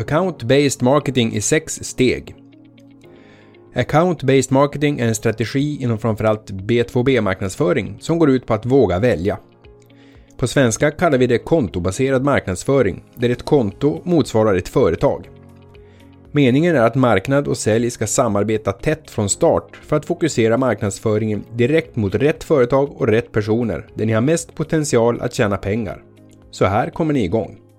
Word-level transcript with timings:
Account-based 0.00 0.82
marketing 0.82 1.32
i 1.32 1.40
sex 1.40 1.80
steg. 1.82 2.34
Account-based 3.74 4.52
marketing 4.52 5.00
är 5.00 5.06
en 5.06 5.14
strategi 5.14 5.82
inom 5.82 5.98
framförallt 5.98 6.50
B2B-marknadsföring 6.50 7.96
som 8.00 8.18
går 8.18 8.30
ut 8.30 8.46
på 8.46 8.54
att 8.54 8.66
våga 8.66 8.98
välja. 8.98 9.38
På 10.36 10.46
svenska 10.46 10.90
kallar 10.90 11.18
vi 11.18 11.26
det 11.26 11.38
kontobaserad 11.38 12.24
marknadsföring, 12.24 13.04
där 13.14 13.30
ett 13.30 13.42
konto 13.42 14.00
motsvarar 14.04 14.54
ett 14.54 14.68
företag. 14.68 15.30
Meningen 16.32 16.76
är 16.76 16.80
att 16.80 16.94
marknad 16.94 17.48
och 17.48 17.58
sälj 17.58 17.90
ska 17.90 18.06
samarbeta 18.06 18.72
tätt 18.72 19.10
från 19.10 19.28
start 19.28 19.76
för 19.82 19.96
att 19.96 20.06
fokusera 20.06 20.56
marknadsföringen 20.56 21.44
direkt 21.56 21.96
mot 21.96 22.14
rätt 22.14 22.44
företag 22.44 23.00
och 23.00 23.08
rätt 23.08 23.32
personer 23.32 23.86
där 23.94 24.06
ni 24.06 24.12
har 24.12 24.20
mest 24.20 24.54
potential 24.54 25.20
att 25.20 25.34
tjäna 25.34 25.56
pengar. 25.56 26.02
Så 26.50 26.64
här 26.64 26.90
kommer 26.90 27.14
ni 27.14 27.24
igång. 27.24 27.69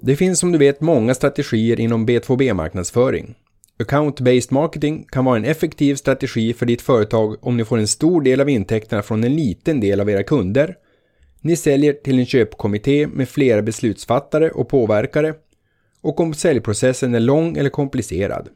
Det 0.00 0.16
finns 0.16 0.38
som 0.38 0.52
du 0.52 0.58
vet 0.58 0.80
många 0.80 1.14
strategier 1.14 1.80
inom 1.80 2.08
B2B-marknadsföring. 2.08 3.34
Account-based 3.78 4.52
marketing 4.52 5.06
kan 5.10 5.24
vara 5.24 5.36
en 5.36 5.44
effektiv 5.44 5.94
strategi 5.94 6.54
för 6.54 6.66
ditt 6.66 6.82
företag 6.82 7.36
om 7.40 7.56
ni 7.56 7.64
får 7.64 7.78
en 7.78 7.88
stor 7.88 8.22
del 8.22 8.40
av 8.40 8.48
intäkterna 8.48 9.02
från 9.02 9.24
en 9.24 9.36
liten 9.36 9.80
del 9.80 10.00
av 10.00 10.10
era 10.10 10.22
kunder. 10.22 10.76
Ni 11.40 11.56
säljer 11.56 11.92
till 11.92 12.18
en 12.18 12.26
köpkommitté 12.26 13.06
med 13.06 13.28
flera 13.28 13.62
beslutsfattare 13.62 14.50
och 14.50 14.68
påverkare 14.68 15.34
och 16.00 16.20
om 16.20 16.34
säljprocessen 16.34 17.14
är 17.14 17.20
lång 17.20 17.56
eller 17.56 17.70
komplicerad. 17.70 18.48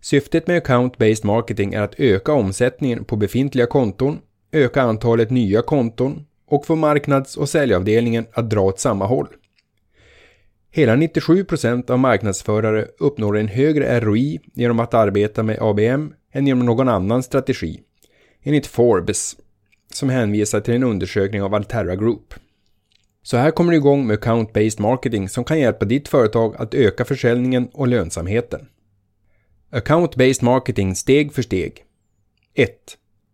Syftet 0.00 0.46
med 0.46 0.62
account-based 0.62 1.26
marketing 1.26 1.74
är 1.74 1.82
att 1.82 2.00
öka 2.00 2.32
omsättningen 2.32 3.04
på 3.04 3.16
befintliga 3.16 3.66
konton, 3.66 4.18
öka 4.52 4.82
antalet 4.82 5.30
nya 5.30 5.62
konton 5.62 6.26
och 6.46 6.66
få 6.66 6.76
marknads 6.76 7.36
och 7.36 7.48
säljavdelningen 7.48 8.26
att 8.32 8.50
dra 8.50 8.60
åt 8.60 8.80
samma 8.80 9.06
håll. 9.06 9.28
Hela 10.72 10.96
97% 10.96 11.90
av 11.90 11.98
marknadsförare 11.98 12.86
uppnår 12.98 13.38
en 13.38 13.48
högre 13.48 14.00
ROI 14.00 14.40
genom 14.54 14.80
att 14.80 14.94
arbeta 14.94 15.42
med 15.42 15.58
ABM 15.60 16.12
än 16.32 16.46
genom 16.46 16.66
någon 16.66 16.88
annan 16.88 17.22
strategi, 17.22 17.80
enligt 18.42 18.66
Forbes, 18.66 19.36
som 19.92 20.08
hänvisar 20.08 20.60
till 20.60 20.74
en 20.74 20.82
undersökning 20.82 21.42
av 21.42 21.54
Alterra 21.54 21.96
Group. 21.96 22.34
Så 23.22 23.36
här 23.36 23.50
kommer 23.50 23.72
du 23.72 23.78
igång 23.78 24.06
med 24.06 24.18
account-based 24.18 24.80
marketing 24.80 25.28
som 25.28 25.44
kan 25.44 25.58
hjälpa 25.58 25.84
ditt 25.84 26.08
företag 26.08 26.54
att 26.58 26.74
öka 26.74 27.04
försäljningen 27.04 27.68
och 27.72 27.88
lönsamheten. 27.88 28.68
Account-based 29.70 30.44
marketing 30.44 30.94
steg 30.94 31.32
för 31.32 31.42
steg. 31.42 31.84
1. 32.54 32.70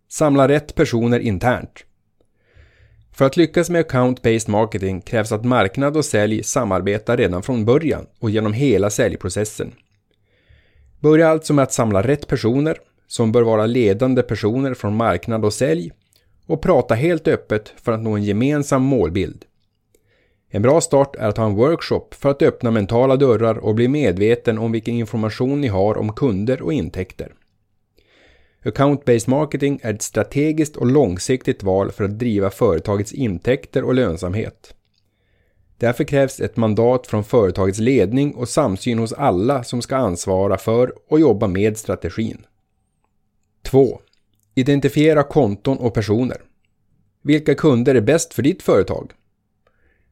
Samla 0.09 0.48
rätt 0.48 0.75
personer 0.75 1.21
internt. 1.21 1.86
För 3.17 3.25
att 3.25 3.36
lyckas 3.36 3.70
med 3.70 3.81
account-based 3.86 4.50
marketing 4.50 5.00
krävs 5.00 5.33
att 5.33 5.45
marknad 5.45 5.97
och 5.97 6.05
sälj 6.05 6.42
samarbetar 6.42 7.17
redan 7.17 7.42
från 7.42 7.64
början 7.64 8.06
och 8.19 8.31
genom 8.31 8.53
hela 8.53 8.91
säljprocessen. 8.91 9.72
Börja 11.00 11.28
alltså 11.28 11.53
med 11.53 11.62
att 11.62 11.72
samla 11.72 12.03
rätt 12.03 12.27
personer, 12.27 12.78
som 13.06 13.33
bör 13.33 13.42
vara 13.42 13.67
ledande 13.67 14.22
personer 14.22 14.75
från 14.75 14.97
marknad 14.97 15.44
och 15.44 15.53
sälj, 15.53 15.92
och 16.47 16.62
prata 16.62 16.94
helt 16.94 17.28
öppet 17.28 17.72
för 17.83 17.92
att 17.92 18.03
nå 18.03 18.17
en 18.17 18.25
gemensam 18.25 18.83
målbild. 18.83 19.44
En 20.50 20.62
bra 20.62 20.81
start 20.81 21.17
är 21.17 21.28
att 21.28 21.37
ha 21.37 21.47
en 21.47 21.55
workshop 21.55 22.09
för 22.11 22.31
att 22.31 22.42
öppna 22.42 22.70
mentala 22.70 23.17
dörrar 23.17 23.59
och 23.59 23.75
bli 23.75 23.89
medveten 23.89 24.59
om 24.59 24.72
vilken 24.72 24.94
information 24.94 25.61
ni 25.61 25.69
har 25.69 25.98
om 25.98 26.12
kunder 26.12 26.62
och 26.62 26.72
intäkter. 26.72 27.33
Account-based 28.67 29.31
marketing 29.31 29.81
är 29.83 29.95
ett 29.95 30.03
strategiskt 30.03 30.77
och 30.77 30.86
långsiktigt 30.86 31.62
val 31.62 31.92
för 31.92 32.05
att 32.05 32.19
driva 32.19 32.50
företagets 32.50 33.12
intäkter 33.12 33.84
och 33.84 33.95
lönsamhet. 33.95 34.75
Därför 35.78 36.05
krävs 36.05 36.41
ett 36.41 36.56
mandat 36.56 37.06
från 37.06 37.25
företagets 37.25 37.78
ledning 37.78 38.34
och 38.34 38.48
samsyn 38.48 38.98
hos 38.98 39.12
alla 39.12 39.64
som 39.64 39.83
ska 39.83 39.97
ansvara 39.97 40.59
för 40.59 40.92
och 41.09 41.21
jobba 41.21 41.47
med 41.47 41.77
strategin. 41.77 42.47
2. 43.62 44.00
Identifiera 44.54 45.22
konton 45.22 45.78
och 45.78 45.94
personer. 45.94 46.37
Vilka 47.22 47.54
kunder 47.54 47.94
är 47.94 48.00
bäst 48.00 48.34
för 48.34 48.43
ditt 48.43 48.62
företag? 48.62 49.12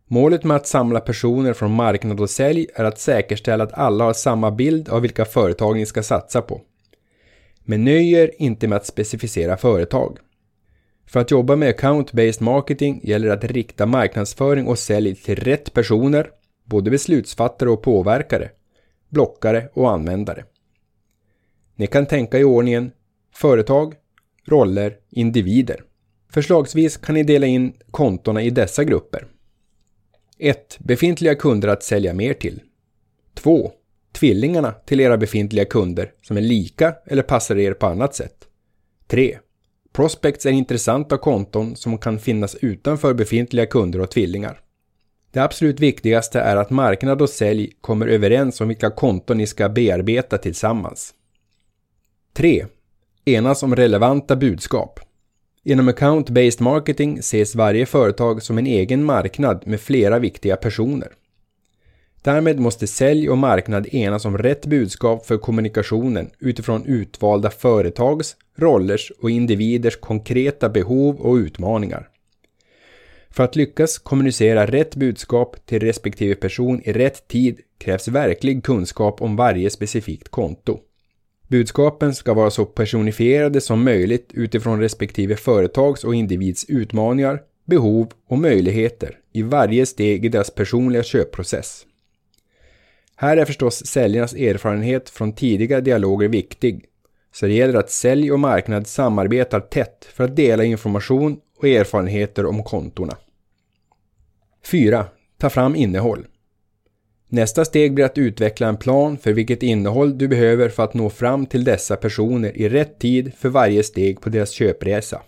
Målet 0.07 0.45
med 0.45 0.57
att 0.57 0.67
samla 0.67 1.01
personer 1.01 1.53
från 1.53 1.75
marknad 1.75 2.21
och 2.21 2.31
sälj 2.31 2.67
är 2.75 2.85
att 2.85 2.99
säkerställa 2.99 3.65
att 3.65 3.73
alla 3.73 4.05
har 4.05 4.13
samma 4.13 4.51
bild 4.51 4.89
av 4.89 5.01
vilka 5.01 5.25
företag 5.25 5.77
ni 5.77 5.87
ska 5.87 6.03
satsa 6.03 6.43
på. 6.43 6.61
Men 7.65 7.85
nöjer 7.85 8.43
inte 8.43 8.69
med 8.69 8.77
att 8.77 8.87
specificera 8.87 9.57
företag. 9.57 10.19
För 11.07 11.21
att 11.21 11.31
jobba 11.31 11.57
med 11.57 11.75
account-based 11.75 12.43
marketing 12.43 13.01
gäller 13.05 13.27
det 13.29 13.35
att 13.35 13.45
rikta 13.45 13.87
marknadsföring 13.87 14.67
och 14.67 14.79
sälj 14.79 15.15
till 15.15 15.37
rätt 15.37 15.75
personer, 15.75 16.31
både 16.65 16.91
beslutsfattare 16.91 17.71
och 17.71 17.83
påverkare, 17.83 18.51
blockare 19.09 19.69
och 19.73 19.91
användare. 19.91 20.45
Ni 21.77 21.87
kan 21.87 22.07
tänka 22.07 22.39
i 22.39 22.45
ordningen 22.45 22.93
företag, 23.35 23.95
roller, 24.45 24.97
individer. 25.11 25.85
Förslagsvis 26.31 26.97
kan 26.97 27.15
ni 27.15 27.23
dela 27.23 27.47
in 27.47 27.73
kontona 27.91 28.43
i 28.43 28.51
dessa 28.51 28.85
grupper. 28.85 29.27
1. 30.39 30.79
Befintliga 30.81 31.35
kunder 31.35 31.69
att 31.69 31.83
sälja 31.83 32.15
mer 32.15 32.35
till. 32.35 32.61
2. 33.35 33.73
Tvillingarna 34.15 34.73
till 34.73 35.01
era 35.01 35.17
befintliga 35.17 35.65
kunder 35.65 36.13
som 36.23 36.37
är 36.37 36.41
lika 36.41 36.95
eller 37.07 37.23
passar 37.23 37.57
er 37.57 37.73
på 37.73 37.87
annat 37.87 38.15
sätt. 38.15 38.37
3. 39.07 39.39
Prospects 39.93 40.47
är 40.47 40.51
intressanta 40.51 41.19
konton 41.19 41.77
som 41.77 41.99
kan 41.99 42.19
finnas 42.19 42.55
utanför 42.55 43.15
befintliga 43.15 43.67
kunder 43.67 44.01
och 44.01 44.11
tvillingar. 44.11 44.61
Det 45.31 45.41
absolut 45.41 45.81
viktigaste 45.81 46.41
är 46.41 46.57
att 46.57 46.71
marknad 46.71 47.23
och 47.23 47.31
sälj 47.31 47.73
kommer 47.81 48.07
överens 48.07 48.61
om 48.61 48.69
vilka 48.69 48.91
konton 48.91 49.39
ni 49.39 49.47
ska 49.47 49.69
bearbeta 49.69 50.39
tillsammans. 50.39 51.15
3. 52.33 52.67
Enas 53.25 53.63
om 53.63 53.77
relevanta 53.77 54.37
budskap. 54.37 55.01
Inom 55.65 55.89
account-based 55.89 56.63
marketing 56.63 57.19
ses 57.19 57.55
varje 57.55 57.87
företag 57.87 58.43
som 58.43 58.59
en 58.59 58.67
egen 58.67 59.05
marknad 59.05 59.67
med 59.67 59.81
flera 59.81 60.19
viktiga 60.19 60.57
personer. 60.57 61.09
Därmed 62.25 62.61
måste 62.61 62.87
sälj 62.87 63.31
och 63.31 63.39
marknad 63.39 63.87
enas 63.95 64.25
om 64.25 64.39
rätt 64.39 64.67
budskap 64.67 65.27
för 65.27 65.39
kommunikationen 65.39 66.31
utifrån 66.39 66.87
utvalda 66.87 67.51
företags, 67.51 68.37
rollers 68.57 69.13
och 69.23 69.31
individers 69.31 69.97
konkreta 69.97 70.69
behov 70.69 71.21
och 71.21 71.35
utmaningar. 71.35 72.09
För 73.31 73.45
att 73.45 73.57
lyckas 73.57 73.99
kommunicera 73.99 74.67
rätt 74.67 74.97
budskap 74.97 75.67
till 75.67 75.81
respektive 75.81 76.35
person 76.35 76.81
i 76.85 76.93
rätt 76.93 77.29
tid 77.29 77.61
krävs 77.79 78.09
verklig 78.09 78.65
kunskap 78.65 79.23
om 79.23 79.37
varje 79.37 79.71
specifikt 79.71 80.29
konto. 80.29 80.79
Budskapen 81.49 82.15
ska 82.15 82.35
vara 82.35 82.51
så 82.51 82.65
personifierade 82.65 83.61
som 83.61 83.85
möjligt 83.85 84.31
utifrån 84.35 84.81
respektive 84.81 85.37
företags 85.37 86.05
och 86.05 86.15
individs 86.15 86.65
utmaningar, 86.69 87.41
behov 87.65 88.13
och 88.29 88.39
möjligheter 88.39 89.19
i 89.33 89.43
varje 89.43 89.87
steg 89.87 90.25
i 90.25 90.29
deras 90.29 90.51
personliga 90.51 91.03
köpprocess. 91.03 91.87
Här 93.17 93.37
är 93.37 93.45
förstås 93.45 93.87
säljarnas 93.87 94.35
erfarenhet 94.35 95.11
från 95.11 95.33
tidigare 95.33 95.81
dialoger 95.81 96.29
viktig, 96.29 96.85
så 97.33 97.47
det 97.47 97.53
gäller 97.53 97.79
att 97.79 97.91
sälj 97.91 98.33
och 98.33 98.41
marknad 98.41 98.87
samarbetar 98.87 99.61
tätt 99.61 100.09
för 100.13 100.25
att 100.25 100.37
dela 100.37 100.65
information 100.65 101.41
och 101.59 101.69
erfarenheter 101.69 102.47
om 102.47 102.63
kontona. 102.63 103.17
4. 104.65 105.07
Ta 105.39 105.51
fram 105.51 105.77
innehåll. 105.77 106.27
Nästa 107.29 107.65
steg 107.65 107.95
blir 107.95 108.05
att 108.05 108.19
utveckla 108.19 108.69
en 108.69 108.77
plan 108.77 109.19
för 109.19 109.33
vilket 109.33 109.63
innehåll 109.63 110.19
du 110.19 110.29
behöver 110.29 110.69
för 110.69 110.83
att 110.83 110.95
nå 110.95 111.11
fram 111.11 111.47
till 111.47 111.65
dessa 111.65 111.97
personer 111.97 112.57
i 112.57 112.69
rätt 112.69 112.99
tid 112.99 113.33
för 113.39 113.49
varje 113.49 113.83
steg 113.83 114.21
på 114.21 114.29
deras 114.29 114.51
köpresa. 114.51 115.23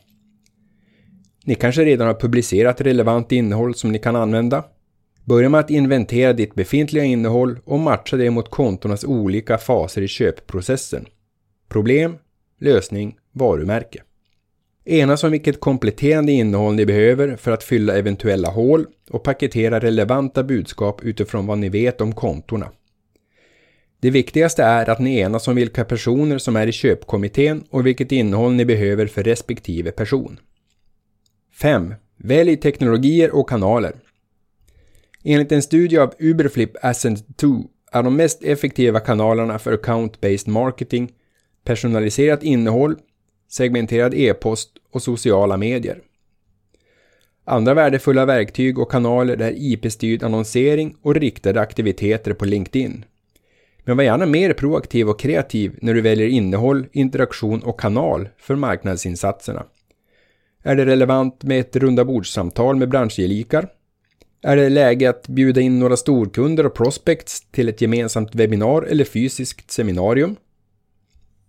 Ni 1.44 1.54
kanske 1.54 1.84
redan 1.84 2.06
har 2.06 2.14
publicerat 2.14 2.80
relevant 2.80 3.32
innehåll 3.32 3.75
som 3.75 3.93
ni 3.93 3.99
kan 3.99 4.16
använda. 4.16 4.64
Börja 5.26 5.49
med 5.49 5.61
att 5.61 5.70
inventera 5.70 6.32
ditt 6.32 6.55
befintliga 6.55 7.05
innehåll 7.05 7.58
och 7.64 7.78
matcha 7.78 8.17
det 8.17 8.31
mot 8.31 8.50
kontornas 8.50 9.05
olika 9.05 9.58
faser 9.58 10.02
i 10.02 10.08
köpprocessen. 10.08 11.06
Problem, 11.69 12.17
lösning, 12.61 13.17
varumärke. 13.32 14.02
Enas 14.84 15.25
om 15.25 15.31
vilket 15.31 15.61
kompletterande 15.61 16.32
innehåll 16.32 16.75
ni 16.75 16.87
behöver 16.87 17.37
för 17.37 17.50
att 17.50 17.64
fylla 17.64 17.96
eventuella 17.96 18.49
hål 18.49 18.87
och 19.11 19.23
paketera 19.23 19.81
relevanta 19.81 20.44
budskap 20.44 21.02
utifrån 21.05 21.46
vad 21.46 21.58
ni 21.58 21.69
vet 21.69 22.00
om 22.00 22.12
kontona. 22.12 22.70
Det 24.00 24.11
viktigaste 24.11 24.62
är 24.62 24.90
att 24.90 25.00
ni 25.00 25.19
enas 25.19 25.49
om 25.49 25.56
vilka 25.56 25.84
personer 25.84 26.38
som 26.38 26.56
är 26.56 26.67
i 26.67 26.73
köpkommittén 26.73 27.64
och 27.70 27.87
vilket 27.87 28.12
innehåll 28.12 28.52
ni 28.52 28.64
behöver 28.64 29.06
för 29.06 29.23
respektive 29.23 29.90
person. 29.90 30.40
5. 31.61 31.94
Välj 32.17 32.56
teknologier 32.56 33.34
och 33.34 33.49
kanaler. 33.49 33.93
Enligt 35.28 35.52
en 35.52 35.62
studie 35.62 35.99
av 35.99 36.14
Uberflip 36.19 36.76
Ascent 36.82 37.37
2 37.37 37.64
är 37.93 38.02
de 38.02 38.17
mest 38.17 38.43
effektiva 38.43 39.00
kanalerna 39.00 39.58
för 39.58 39.76
account-based 39.76 40.49
marketing 40.49 41.12
personaliserat 41.64 42.43
innehåll 42.43 42.96
segmenterad 43.49 44.14
e-post 44.14 44.70
och 44.93 45.02
sociala 45.02 45.56
medier. 45.56 46.00
Andra 47.44 47.75
värdefulla 47.75 48.26
verktyg 48.26 48.78
och 48.78 48.90
kanaler 48.90 49.40
är 49.40 49.55
IP-styrd 49.56 50.23
annonsering 50.23 50.96
och 51.02 51.14
riktade 51.14 51.61
aktiviteter 51.61 52.32
på 52.32 52.44
LinkedIn. 52.44 53.05
Men 53.84 53.96
var 53.96 54.05
gärna 54.05 54.26
mer 54.26 54.52
proaktiv 54.52 55.08
och 55.08 55.20
kreativ 55.20 55.78
när 55.82 55.94
du 55.94 56.00
väljer 56.00 56.28
innehåll, 56.28 56.87
interaktion 56.93 57.61
och 57.62 57.81
kanal 57.81 58.28
för 58.38 58.55
marknadsinsatserna. 58.55 59.64
Är 60.62 60.76
det 60.76 60.87
relevant 60.87 61.43
med 61.43 61.61
ett 61.61 61.76
rundabordssamtal 61.76 62.76
med 62.76 62.88
branschgelikar? 62.88 63.69
Är 64.43 64.56
det 64.56 64.69
läge 64.69 65.11
att 65.11 65.29
bjuda 65.29 65.61
in 65.61 65.79
några 65.79 65.97
storkunder 65.97 66.67
och 66.67 66.75
prospects 66.75 67.50
till 67.50 67.69
ett 67.69 67.81
gemensamt 67.81 68.35
webbinar 68.35 68.83
eller 68.83 69.05
fysiskt 69.05 69.71
seminarium? 69.71 70.37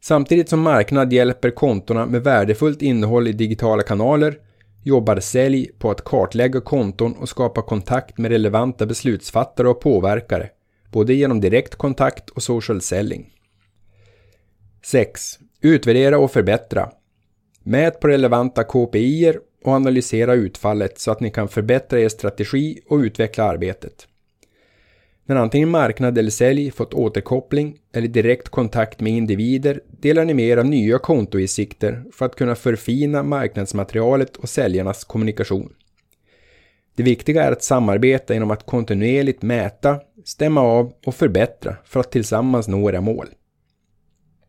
Samtidigt 0.01 0.49
som 0.49 0.61
marknad 0.61 1.13
hjälper 1.13 1.51
kontona 1.51 2.05
med 2.05 2.23
värdefullt 2.23 2.81
innehåll 2.81 3.27
i 3.27 3.31
digitala 3.31 3.83
kanaler 3.83 4.39
jobbar 4.83 5.19
Sälj 5.19 5.71
på 5.79 5.91
att 5.91 6.03
kartlägga 6.03 6.61
konton 6.61 7.13
och 7.13 7.29
skapa 7.29 7.61
kontakt 7.61 8.17
med 8.17 8.31
relevanta 8.31 8.85
beslutsfattare 8.85 9.67
och 9.67 9.81
påverkare, 9.81 10.49
både 10.91 11.13
genom 11.13 11.41
direkt 11.41 11.75
kontakt 11.75 12.29
och 12.29 12.43
social 12.43 12.81
selling. 12.81 13.33
6. 14.83 15.39
Utvärdera 15.61 16.19
och 16.19 16.31
förbättra. 16.31 16.91
Mät 17.63 17.99
på 17.99 18.07
relevanta 18.07 18.63
KPI 18.63 19.33
och 19.63 19.73
analysera 19.73 20.33
utfallet 20.33 20.99
så 20.99 21.11
att 21.11 21.19
ni 21.19 21.29
kan 21.29 21.47
förbättra 21.47 21.99
er 21.99 22.09
strategi 22.09 22.79
och 22.87 22.97
utveckla 22.97 23.43
arbetet. 23.43 24.07
När 25.25 25.35
antingen 25.35 25.69
marknad 25.69 26.17
eller 26.17 26.31
sälj 26.31 26.71
fått 26.71 26.93
återkoppling 26.93 27.77
eller 27.93 28.07
direkt 28.07 28.49
kontakt 28.49 28.99
med 28.99 29.13
individer 29.13 29.81
delar 29.87 30.25
ni 30.25 30.33
med 30.33 30.45
er 30.45 30.57
av 30.57 30.65
nya 30.65 30.99
kontoinsikter 30.99 32.03
för 32.13 32.25
att 32.25 32.35
kunna 32.35 32.55
förfina 32.55 33.23
marknadsmaterialet 33.23 34.37
och 34.37 34.49
säljarnas 34.49 35.03
kommunikation. 35.03 35.73
Det 36.95 37.03
viktiga 37.03 37.43
är 37.43 37.51
att 37.51 37.63
samarbeta 37.63 38.33
genom 38.33 38.51
att 38.51 38.65
kontinuerligt 38.65 39.41
mäta, 39.41 39.99
stämma 40.25 40.61
av 40.61 40.93
och 41.05 41.15
förbättra 41.15 41.75
för 41.85 41.99
att 41.99 42.11
tillsammans 42.11 42.67
nå 42.67 42.89
era 42.89 43.01
mål. 43.01 43.27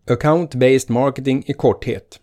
Account-based 0.06 0.90
marketing 0.90 1.44
i 1.46 1.52
korthet 1.52 2.20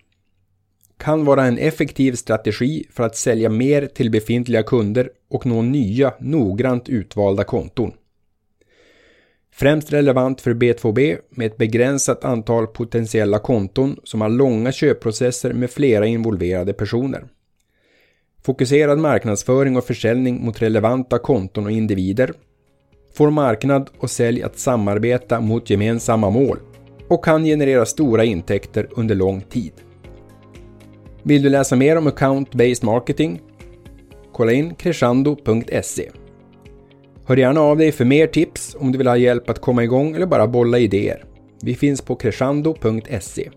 kan 0.98 1.26
vara 1.26 1.46
en 1.46 1.58
effektiv 1.58 2.14
strategi 2.14 2.86
för 2.92 3.04
att 3.04 3.16
sälja 3.16 3.50
mer 3.50 3.86
till 3.86 4.12
befintliga 4.12 4.64
kunder 4.64 5.10
och 5.30 5.46
nå 5.46 5.62
nya, 5.62 6.14
noggrant 6.20 6.90
utvalda 6.90 7.44
konton. 7.44 7.92
Främst 9.52 9.94
relevant 9.94 10.42
för 10.42 10.54
B2B 10.54 11.18
med 11.30 11.48
ett 11.48 11.58
begränsat 11.58 12.26
antal 12.26 12.68
potentiella 12.68 13.40
konton 13.40 14.00
som 14.04 14.22
har 14.22 14.30
långa 14.30 14.72
köpprocesser 14.72 15.54
med 15.54 15.72
flera 15.72 16.06
involverade 16.06 16.74
personer. 16.74 17.26
Fokuserad 18.44 19.00
marknadsföring 19.00 19.78
och 19.78 19.84
försäljning 19.84 20.46
mot 20.46 20.62
relevanta 20.62 21.20
konton 21.20 21.66
och 21.66 21.72
individer 21.72 22.34
får 23.14 23.32
marknad 23.32 23.90
och 23.98 24.12
sälj 24.12 24.44
att 24.44 24.60
samarbeta 24.60 25.42
mot 25.42 25.70
gemensamma 25.70 26.30
mål 26.30 26.60
och 27.08 27.26
kan 27.26 27.44
generera 27.44 27.86
stora 27.86 28.24
intäkter 28.24 28.90
under 28.92 29.16
lång 29.16 29.42
tid. 29.42 29.74
Vill 31.28 31.42
du 31.42 31.50
läsa 31.50 31.76
mer 31.76 31.98
om 31.98 32.08
account-based 32.08 32.86
marketing? 32.86 33.42
Kolla 34.34 34.52
in 34.52 34.76
crescendo.se. 34.76 36.10
Hör 37.26 37.38
gärna 37.38 37.62
av 37.62 37.78
dig 37.78 37.92
för 37.92 38.06
mer 38.06 38.28
tips 38.28 38.76
om 38.80 38.92
du 38.92 38.98
vill 38.98 39.08
ha 39.08 39.18
hjälp 39.18 39.50
att 39.50 39.62
komma 39.62 39.84
igång 39.84 40.16
eller 40.16 40.26
bara 40.26 40.48
bolla 40.48 40.80
idéer. 40.80 41.24
Vi 41.62 41.76
finns 41.76 42.02
på 42.02 42.16
crescendo.se. 42.16 43.50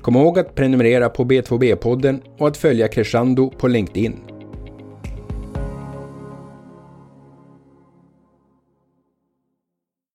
Kom 0.00 0.16
ihåg 0.16 0.38
att 0.38 0.54
prenumerera 0.54 1.08
på 1.08 1.24
B2B-podden 1.24 2.20
och 2.38 2.48
att 2.48 2.56
följa 2.56 2.88
Crescendo 2.88 3.50
på 3.50 3.68
LinkedIn. 3.68 4.14